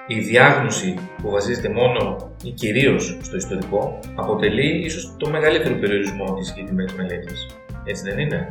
η 0.07 0.19
διάγνωση 0.19 0.95
που 1.23 1.31
βασίζεται 1.31 1.69
μόνο 1.69 2.31
ή 2.45 2.51
κυρίως 2.51 3.19
στο 3.23 3.37
ιστορικό 3.37 3.99
αποτελεί 4.15 4.85
ίσως 4.85 5.15
το 5.17 5.31
μεγαλύτερο 5.31 5.75
περιορισμό 5.75 6.35
της 6.35 6.47
συγκεκριμένης 6.47 6.93
μελέτης. 6.93 7.47
Έτσι 7.85 8.03
δεν 8.03 8.19
είναι; 8.19 8.49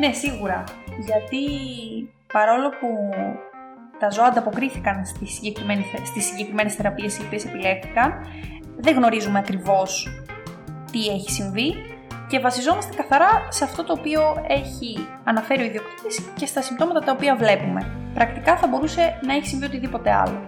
Ναι, 0.00 0.12
σίγουρα. 0.12 0.64
Γιατί 1.06 1.42
παρόλο 2.32 2.68
που 2.68 2.88
τα 3.98 4.10
ζώα 4.10 4.26
ανταποκρίθηκαν 4.26 5.06
στις 5.06 5.34
συγκεκριμένες, 5.34 5.84
στις 6.04 6.24
συγκεκριμένες 6.24 6.74
θεραπείες 6.74 7.18
οι 7.18 7.22
οποίες 7.26 7.44
επιλέχθηκαν, 7.44 8.14
δεν 8.80 8.94
γνωρίζουμε 8.94 9.38
ακριβώς 9.38 10.22
τι 10.92 11.06
έχει 11.06 11.30
συμβεί 11.30 11.74
και 12.28 12.38
βασιζόμαστε 12.38 12.94
καθαρά 12.96 13.46
σε 13.48 13.64
αυτό 13.64 13.84
το 13.84 13.92
οποίο 13.98 14.20
έχει 14.48 15.08
αναφέρει 15.24 15.62
ο 15.62 15.64
ιδιοκτήτης 15.64 16.20
και 16.34 16.46
στα 16.46 16.62
συμπτώματα 16.62 17.00
τα 17.00 17.12
οποία 17.12 17.36
βλέπουμε. 17.36 17.90
Πρακτικά 18.14 18.56
θα 18.56 18.66
μπορούσε 18.66 19.18
να 19.26 19.34
έχει 19.34 19.46
συμβεί 19.46 19.64
οτιδήποτε 19.64 20.10
άλλο. 20.12 20.44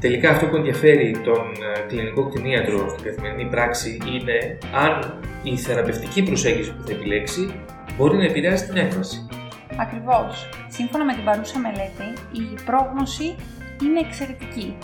Τελικά 0.00 0.30
αυτό 0.30 0.46
που 0.46 0.56
ενδιαφέρει 0.56 1.20
τον 1.24 1.46
ε, 1.76 1.86
κλινικό 1.88 2.28
κτηνίατρο 2.28 2.88
στην 2.88 3.04
καθημερινή 3.04 3.50
πράξη 3.50 3.98
είναι 4.06 4.58
αν 4.74 5.20
η 5.42 5.56
θεραπευτική 5.56 6.22
προσέγγιση 6.22 6.72
που 6.74 6.82
θα 6.86 6.92
επιλέξει 6.92 7.54
μπορεί 7.96 8.16
να 8.16 8.24
επηρεάσει 8.24 8.66
την 8.66 8.76
έκβαση. 8.76 9.28
Ακριβώς. 9.76 10.48
Σύμφωνα 10.68 11.04
με 11.04 11.12
την 11.14 11.24
παρούσα 11.24 11.58
μελέτη, 11.58 12.06
η 12.32 12.62
πρόγνωση 12.64 13.36
είναι 13.82 14.00
εξαιρετική. 14.00 14.76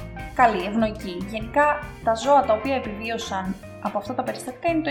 Καλή, 0.43 0.65
ευνοϊκή. 0.65 1.17
Γενικά, 1.31 1.67
τα 2.05 2.15
ζώα 2.15 2.43
τα 2.45 2.53
οποία 2.53 2.75
επιβίωσαν 2.75 3.55
από 3.83 3.99
αυτά 3.99 4.15
τα 4.15 4.23
περιστατικά 4.23 4.69
είναι 4.71 4.83
το 4.83 4.91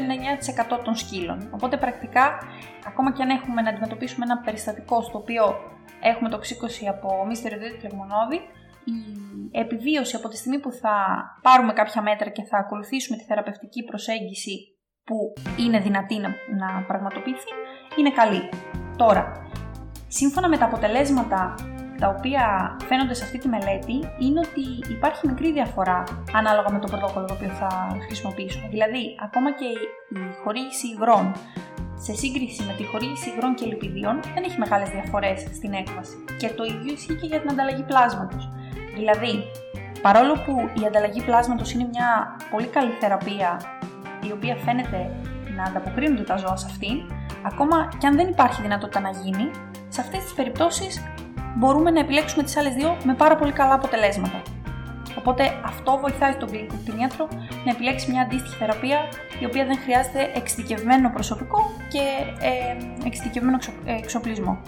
99% 0.80 0.82
των 0.84 0.96
σκύλων. 0.96 1.50
Οπότε, 1.54 1.77
πρακτικά, 1.77 2.38
ακόμα 2.88 3.13
και 3.13 3.24
αν 3.24 3.30
έχουμε 3.30 3.62
να 3.62 3.70
αντιμετωπίσουμε 3.70 4.25
ένα 4.25 4.38
περιστατικό 4.38 5.01
στο 5.01 5.18
οποίο 5.18 5.44
έχουμε 6.01 6.30
τοξίκωση 6.30 6.88
από 6.88 7.25
μη 7.27 7.36
στερεοδίτη 7.36 7.80
φλεγμονώδη, 7.80 8.36
η 9.51 9.60
επιβίωση 9.60 10.16
από 10.16 10.27
τη 10.27 10.38
στιγμή 10.38 10.60
που 10.60 10.72
θα 10.72 10.96
πάρουμε 11.42 11.74
κάποια 11.74 12.01
μέτρα 12.01 12.30
και 12.30 12.44
θα 12.44 12.58
ακολουθήσουμε 12.58 13.18
τη 13.18 13.24
θεραπευτική 13.24 13.84
προσέγγιση 13.84 14.56
που 15.04 15.34
είναι 15.58 15.80
δυνατή 15.80 16.18
να, 16.18 16.30
να 16.58 16.84
πραγματοποιηθεί, 16.88 17.51
είναι 17.98 18.12
καλή. 18.12 18.50
Τώρα, 18.96 19.48
Σύμφωνα 20.10 20.50
με 20.50 20.58
τα 20.58 20.66
αποτελέσματα 20.66 21.56
τα 22.00 22.08
οποία 22.18 22.75
φαίνονται 22.88 23.13
σε 23.13 23.24
αυτή 23.24 23.38
τη 23.38 23.48
μελέτη, 23.48 23.96
είναι 24.20 24.39
ότι 24.39 24.92
υπάρχει 24.96 25.27
μικρή 25.27 25.51
διαφορά 25.51 26.04
ανάλογα 26.34 26.72
με 26.72 26.80
το 26.80 26.88
πρωτόκολλο 26.88 27.25
το 27.25 27.34
οποίο 27.34 27.50
θα 27.50 27.98
χρησιμοποιήσουμε. 28.06 28.68
Δηλαδή, 28.68 29.04
ακόμα 29.24 29.51
και 29.51 29.66
η 29.66 30.18
χορήγηση 30.44 30.88
υγρών 30.88 31.32
σε 31.96 32.13
σύγκριση 32.13 32.63
με 32.63 32.74
τη 32.74 32.84
χορήγηση 32.84 33.30
υγρών 33.30 33.56
και 33.56 33.66
λιπιδίων 33.66 34.20
δεν 34.34 34.44
έχει 34.44 34.60
μεγάλες 34.60 34.89
διαφορές 34.89 35.39
στην 35.39 35.74
έκβαση. 35.74 36.16
Και 36.39 36.50
το 36.50 36.63
ίδιο 36.63 36.94
ισχύει 36.94 37.16
και 37.16 37.27
για 37.27 37.39
την 37.39 37.50
ανταλλαγή 37.50 37.84
πλάσματος. 37.84 38.50
Δηλαδή, 38.96 39.44
παρόλο 40.01 40.34
που 40.34 40.54
η 40.82 40.86
ανταλλαγή 40.86 41.22
πλάσματος 41.22 41.72
είναι 41.74 41.88
μια 41.92 42.36
πολύ 42.51 42.68
καλή 42.68 42.92
θεραπεία 42.92 43.62
η 44.27 44.32
οποία 44.32 44.56
φαίνεται 44.56 45.00
να 45.56 45.63
ανταποκρίνονται 45.63 46.24
τα 46.24 46.38
ζώα 46.38 46.56
σε 46.56 46.68
αυτήν, 46.70 46.96
ακόμα 47.46 47.89
και 47.98 48.08
αν 48.08 48.16
δεν 48.16 48.27
υπάρχει 48.27 48.62
δυνατότητα 48.62 49.00
να 49.00 49.10
γίνει, 49.10 49.51
σε 49.88 50.01
αυτές 50.01 50.24
τις 50.24 50.34
περιπτώσεις 50.34 51.04
μπορούμε 51.58 51.92
να 51.92 52.00
επιλέξουμε 52.00 52.44
τις 52.44 52.58
άλλες 52.58 52.74
δύο 52.74 52.98
με 53.04 53.14
πάρα 53.14 53.36
πολύ 53.36 53.52
καλά 53.52 53.74
αποτελέσματα. 53.74 54.42
Οπότε 55.18 55.44
αυτό 55.66 55.98
βοηθάει 56.02 56.34
τον 56.36 56.50
κλινικό 56.50 56.76
κτηνίατρο 56.84 57.28
να 57.66 57.72
επιλέξει 57.72 58.12
μια 58.12 58.22
αντίστοιχη 58.22 58.56
θεραπεία 58.56 59.00
η 59.40 59.46
οποία 59.46 59.66
δεν 59.66 59.78
χρειάζεται 59.78 60.32
εξειδικευμένο 60.36 61.10
προσωπικό 61.10 61.60
και 61.90 62.04
ε, 62.42 63.08
εξειδικευμένο 63.08 63.58
εξοπλισμό. 63.86 64.62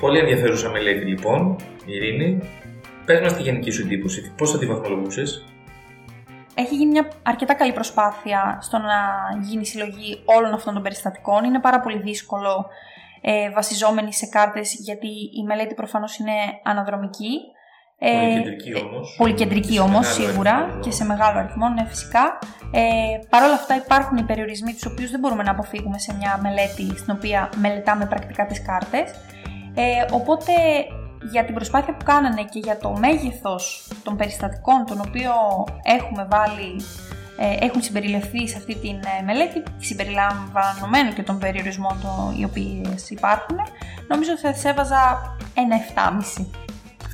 Πολύ 0.00 0.18
ενδιαφέρουσα 0.18 0.70
μελέτη 0.70 1.04
λοιπόν, 1.04 1.56
Ειρήνη. 1.86 2.38
Πες 3.04 3.20
μας 3.20 3.36
τη 3.36 3.42
γενική 3.42 3.70
σου 3.70 3.82
εντύπωση, 3.82 4.32
πώς 4.36 4.50
θα 4.50 4.58
τη 4.58 4.66
βαθμολογούσες; 4.66 5.44
Έχει 6.54 6.74
γίνει 6.74 6.90
μια 6.90 7.08
αρκετά 7.22 7.54
καλή 7.54 7.72
προσπάθεια 7.72 8.58
στο 8.60 8.78
να 8.78 8.94
γίνει 9.40 9.66
συλλογή 9.66 10.22
όλων 10.24 10.52
αυτών 10.52 10.74
των 10.74 10.82
περιστατικών. 10.82 11.44
Είναι 11.44 11.60
πάρα 11.60 11.80
πολύ 11.80 11.98
δύσκολο 11.98 12.66
ε, 13.28 13.50
βασιζόμενοι 13.50 14.12
σε 14.12 14.26
κάρτες 14.26 14.74
γιατί 14.74 15.06
η 15.06 15.42
μελέτη 15.46 15.74
προφανώς 15.74 16.18
είναι 16.18 16.32
αναδρομική. 16.64 17.40
Ε, 17.98 18.10
πολυκεντρική 18.10 18.74
όμως. 18.84 19.14
Πολυκεντρική 19.18 19.78
όμως, 19.78 20.06
σίγουρα 20.06 20.78
και 20.82 20.90
σε 20.90 21.04
μεγάλο 21.04 21.38
αριθμό, 21.38 21.68
ναι 21.68 21.84
φυσικά. 21.88 22.38
Ε, 22.72 22.82
Παρ' 23.28 23.42
όλα 23.42 23.54
αυτά 23.54 23.76
υπάρχουν 23.76 24.16
οι 24.16 24.22
περιορισμοί 24.22 24.72
τους 24.72 24.86
οποίους 24.86 25.10
δεν 25.10 25.20
μπορούμε 25.20 25.42
να 25.42 25.50
αποφύγουμε 25.50 25.98
σε 25.98 26.14
μια 26.14 26.40
μελέτη 26.42 26.98
στην 26.98 27.14
οποία 27.16 27.50
μελετάμε 27.56 28.06
πρακτικά 28.06 28.46
τις 28.46 28.62
κάρτες. 28.62 29.10
Ε, 29.74 30.04
οπότε 30.12 30.52
για 31.30 31.44
την 31.44 31.54
προσπάθεια 31.54 31.96
που 31.96 32.04
κάνανε 32.04 32.42
και 32.42 32.58
για 32.58 32.78
το 32.78 32.90
μέγεθος 32.90 33.88
των 34.04 34.16
περιστατικών 34.16 34.84
των 34.86 35.00
οποίο 35.06 35.32
έχουμε 35.82 36.26
βάλει 36.30 36.80
ε, 36.80 37.25
έχουν 37.38 37.82
συμπεριληφθεί 37.82 38.48
σε 38.48 38.56
αυτή 38.56 38.74
τη 38.74 38.88
ε, 38.88 39.22
μελέτη, 39.24 39.62
συμπεριλαμβανομένου 39.78 41.12
και 41.14 41.22
των 41.22 41.38
περιορισμών 41.38 42.00
το, 42.02 42.34
οι 42.38 42.44
οποίε 42.44 42.94
υπάρχουν, 43.08 43.56
νομίζω 44.08 44.32
ότι 44.32 44.40
θα 44.40 44.52
τι 44.52 44.68
έβαζα 44.68 45.36
ένα 45.54 45.76
7,5. 45.94 46.46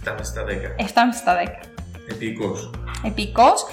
7,5 0.05 0.19
στα 0.23 0.45
10. 0.45 0.49
7,5 0.81 0.87
στα 1.15 1.37
10. 1.63 1.69
Επίκος. 2.11 2.71
Επίκος. 3.05 3.65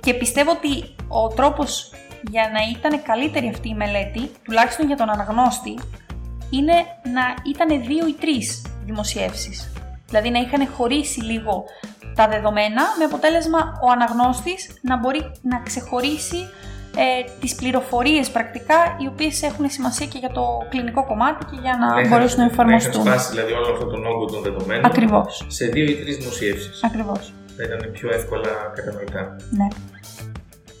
Και 0.00 0.14
πιστεύω 0.14 0.50
ότι 0.50 0.94
ο 1.08 1.28
τρόπος 1.28 1.92
για 2.30 2.50
να 2.52 2.60
ήταν 2.78 3.02
καλύτερη 3.02 3.48
αυτή 3.48 3.68
η 3.68 3.74
μελέτη, 3.74 4.30
τουλάχιστον 4.42 4.86
για 4.86 4.96
τον 4.96 5.10
αναγνώστη, 5.10 5.78
είναι 6.50 6.72
να 7.12 7.22
ήταν 7.50 7.82
δύο 7.82 8.06
ή 8.06 8.12
τρεις 8.12 8.66
δημοσιεύσεις. 8.84 9.72
Δηλαδή 10.06 10.30
να 10.30 10.40
είχαν 10.40 10.68
χωρίσει 10.68 11.20
λίγο 11.20 11.64
τα 12.14 12.28
δεδομένα 12.28 12.82
με 12.98 13.04
αποτέλεσμα 13.04 13.58
ο 13.82 13.90
αναγνώστης 13.90 14.78
να 14.82 14.98
μπορεί 14.98 15.32
να 15.42 15.58
ξεχωρίσει 15.58 16.48
ε, 16.96 17.30
τις 17.40 17.54
πληροφορίες 17.54 18.30
πρακτικά 18.30 18.96
οι 19.02 19.06
οποίες 19.06 19.42
έχουν 19.42 19.70
σημασία 19.70 20.06
και 20.06 20.18
για 20.18 20.28
το 20.28 20.44
κλινικό 20.70 21.06
κομμάτι 21.06 21.44
και 21.44 21.58
για 21.62 21.76
να 21.80 22.00
ναι, 22.00 22.08
μπορέσουν 22.08 22.38
να 22.38 22.44
εφαρμοστούν. 22.44 23.04
Να 23.04 23.10
σπάσει 23.10 23.30
δηλαδή 23.30 23.52
όλο 23.52 23.72
αυτόν 23.72 23.90
τον 23.90 24.06
όγκο 24.06 24.24
των 24.24 24.42
δεδομένων 24.42 24.84
Ακριβώς. 24.84 25.46
σε 25.48 25.66
δύο 25.66 25.84
ή 25.84 25.94
τρεις 25.94 26.16
δημοσιεύσεις. 26.16 26.84
Ακριβώς. 26.84 27.32
Θα 27.56 27.62
ήταν 27.62 27.90
πιο 27.92 28.08
εύκολα 28.12 28.72
κατανοητά. 28.74 29.36
Ναι. 29.50 29.66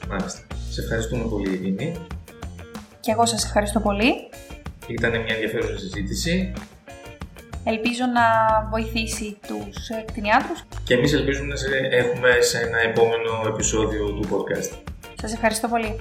Μάλιστα. 0.08 0.40
Σε 0.70 0.80
ευχαριστούμε 0.80 1.24
πολύ 1.24 1.50
Ειρήνη. 1.50 1.96
Και 3.00 3.10
εγώ 3.10 3.26
σας 3.26 3.44
ευχαριστώ 3.44 3.80
πολύ. 3.80 4.12
Ήταν 4.86 5.10
μια 5.10 5.34
ενδιαφέρουσα 5.34 5.78
συζήτηση. 5.78 6.52
Ελπίζω 7.64 8.04
να 8.14 8.24
βοηθήσει 8.70 9.38
τους 9.46 9.88
ε, 9.88 10.04
κτηνιάτρους. 10.06 10.62
Και 10.84 10.94
εμείς 10.94 11.12
ελπίζουμε 11.12 11.46
να 11.46 11.56
σε 11.56 11.66
έχουμε 11.90 12.40
σε 12.40 12.58
ένα 12.58 12.78
επόμενο 12.80 13.48
επεισόδιο 13.48 14.04
του 14.06 14.28
podcast. 14.30 14.78
Σας 15.20 15.32
ευχαριστώ 15.32 15.68
πολύ. 15.68 16.00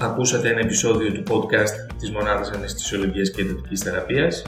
Ακούσατε 0.00 0.48
ένα 0.48 0.60
επεισόδιο 0.60 1.12
του 1.12 1.22
podcast 1.30 1.94
της 1.98 2.10
Μονάδας 2.10 2.50
Αναισθησιολογίας 2.50 3.30
και 3.30 3.42
Εντατικής 3.42 3.80
Θεραπείας. 3.80 4.42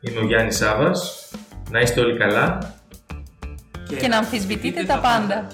Είμαι 0.00 0.20
ο 0.20 0.24
Γιάννης 0.24 0.56
Σάβας. 0.56 1.30
Να 1.70 1.80
είστε 1.80 2.00
όλοι 2.00 2.18
καλά. 2.18 2.74
Και, 3.88 3.96
και 3.96 4.08
να 4.08 4.16
αμφισβητείτε 4.18 4.84
τα 4.84 4.98
πάντα. 4.98 5.46